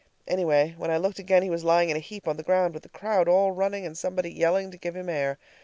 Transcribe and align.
Anyway, 0.27 0.73
when 0.79 0.89
I 0.89 0.97
looked 0.97 1.19
again 1.19 1.43
he 1.43 1.51
was 1.51 1.63
lying 1.63 1.89
in 1.91 1.95
a 1.95 1.99
heap 1.99 2.27
on 2.27 2.35
the 2.35 2.41
ground, 2.41 2.73
with 2.73 2.81
the 2.81 2.89
crowd 2.89 3.27
all 3.27 3.51
running, 3.51 3.85
and 3.85 3.95
somebody 3.95 4.31
yelling 4.31 4.71
to 4.71 4.77
give 4.77 4.95
him 4.95 5.09
air. 5.09 5.37